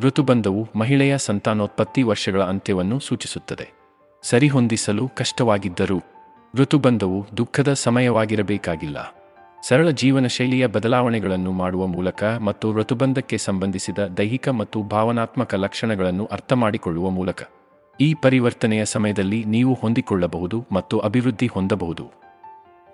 [0.00, 3.68] ಋತುಬಂಧವು ಮಹಿಳೆಯ ಸಂತಾನೋತ್ಪತ್ತಿ ವರ್ಷಗಳ ಅಂತ್ಯವನ್ನು ಸೂಚಿಸುತ್ತದೆ.
[4.22, 6.00] ಸರಿಹೊಂದಿಸಲು ಕಷ್ಟವಾಗಿದ್ದರೂ
[6.54, 9.14] ಋತುಬಂಧವು ದುಃಖದ ಸಮಯವಾಗಿರಬೇಕಾಗಿಲ್ಲ.
[9.68, 17.42] ಸರಳ ಜೀವನ ಶೈಲಿಯ ಬದಲಾವಣೆಗಳನ್ನು ಮಾಡುವ ಮೂಲಕ ಮತ್ತು ಋತುಬಂಧಕ್ಕೆ ಸಂಬಂಧಿಸಿದ ದೈಹಿಕ ಮತ್ತು ಭಾವನಾತ್ಮಕ ಲಕ್ಷಣಗಳನ್ನು ಅರ್ಥಮಾಡಿಕೊಳ್ಳುವ ಮೂಲಕ
[18.00, 22.10] ಈ ಪರಿವರ್ತನೆಯ ಸಮಯದಲ್ಲಿ ನೀವು ಹೊಂದಿಕೊಳ್ಳಬಹುದು ಮತ್ತು ಅಭಿವೃದ್ಧಿ ಹೊಂದಬಹುದು.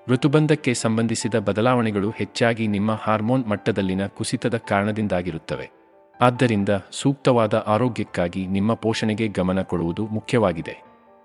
[0.08, 5.79] ಋತುಬಂಧಕ್ಕೆ ಸಂಬಂಧಿಸಿದ ಬದಲಾವಣೆಗಳು ಹೆಚ್ಚಾಗಿ ನಿಮ್ಮ ಹಾರ್ಮೋನ್ ಮಟ್ಟದಲ್ಲಿನ ಕುಸಿತದ ಕಾರಣದಿಂದಾಗಿರುತ್ತವೆ.
[6.20, 10.82] ಆದ್ದರಿಂದ ಸೂಕ್ತವಾದ ಆರೋಗ್ಯಕ್ಕಾಗಿ ನಿಮ್ಮ ಪೋಷಣೆಗೆ ಗಮನ ಕೊಡುವುದು ಮುಖ್ಯವಾಗಿದೆ.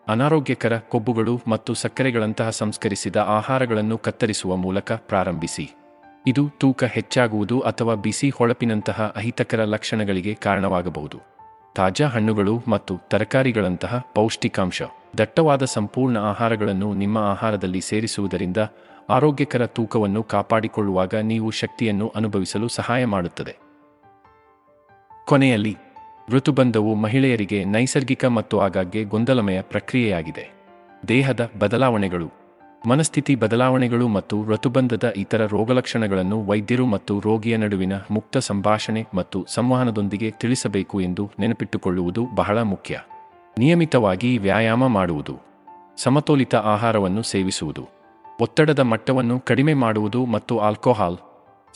[0.08, 5.76] ಅನಾರೋಗ್ಯಕರ ಕೊಬ್ಬುಗಳು ಮತ್ತು ಸಕ್ಕರೆಗಳಂತಹ ಸಂಸ್ಕರಿಸಿದ ಆಹಾರಗಳನ್ನು ಕತ್ತರಿಸುವ ಮೂಲಕ ಪ್ರಾರಂಭಿಸಿ.
[6.28, 11.20] ಇದು ತೂಕ ಹೆಚ್ಚಾಗುವುದು ಅಥವಾ ಬಿಸಿ ಹೊಳಪಿನಂತಹ ಅಹಿತಕರ ಲಕ್ಷಣಗಳಿಗೆ ಕಾರಣವಾಗಬಹುದು.
[11.76, 14.82] ತಾಜಾ ಹಣ್ಣುಗಳು ಮತ್ತು ತರಕಾರಿಗಳಂತಹ ಪೌಷ್ಟಿಕಾಂಶ,
[15.18, 18.58] ದಟ್ಟವಾದ ಸಂಪೂರ್ಣ ಆಹಾರಗಳನ್ನು ನಿಮ್ಮ ಆಹಾರದಲ್ಲಿ ಸೇರಿಸುವುದರಿಂದ
[19.10, 23.65] ಆರೋಗ್ಯಕರ ತೂಕವನ್ನು ಕಾಪಾಡಿಕೊಳ್ಳುವಾಗ ನೀವು ಶಕ್ತಿಯನ್ನು ಅನುಭವಿಸಲು ಸಹಾಯ ಮಾಡುತ್ತದೆ.
[25.28, 25.78] ಕೊನೆಯಲ್ಲಿ,
[26.30, 30.44] ಋತುಬಂಧವು ಮಹಿಳೆಯರಿಗೆ ನೈಸರ್ಗಿಕ ಮತ್ತು ಆಗಾಗ್ಗೆ ಗೊಂದಲಮಯ ಪ್ರಕ್ರಿಯೆಯಾಗಿದೆ.
[31.08, 32.28] ದೇಹದ ಬದಲಾವಣೆಗಳು,
[32.88, 41.02] ಮನಸ್ಥಿತಿ ಬದಲಾವಣೆಗಳು ಮತ್ತು ಋತುಬಂಧದ ಇತರ ರೋಗಲಕ್ಷಣಗಳನ್ನು ವೈದ್ಯರು ಮತ್ತು ರೋಗಿಯ ನಡುವಿನ ಮುಕ್ತ ಸಂಭಾಷಣೆ ಮತ್ತು ಸಂವಹನದೊಂದಿಗೆ ತಿಳಿಸಬೇಕು
[41.02, 43.00] ಎಂದು ನೆನಪಿಟ್ಟುಕೊಳ್ಳುವುದು ಬಹಳ ಮುಖ್ಯ.
[43.58, 45.38] ನಿಯಮಿತವಾಗಿ ವ್ಯಾಯಾಮ ಮಾಡುವುದು,
[45.98, 47.86] ಸಮತೋಲಿತ ಆಹಾರವನ್ನು ಸೇವಿಸುವುದು,
[48.42, 51.18] ಒತ್ತಡದ ಮಟ್ಟವನ್ನು ಕಡಿಮೆ ಮಾಡುವುದು ಮತ್ತು ಆಲ್ಕೋಹಾಲ್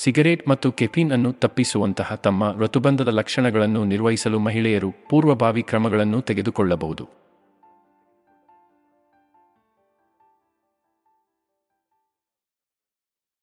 [0.04, 7.29] ಸಿಗರೇಟ್ ಮತ್ತು ಕೆಫೀನ್ ಅನ್ನು ತಪ್ಪಿಸುವಂತಹ ತಮ್ಮ ಋತುಬಂಧದ ಲಕ್ಷಣಗಳನ್ನು ನಿರ್ವಹಿಸಲು ಮಹಿಳೆಯರು ಪೂರ್ವಭಾವಿ ಕ್ರಮಗಳನ್ನು ತೆಗೆದುಕೊಳ್ಳಬಹುದು.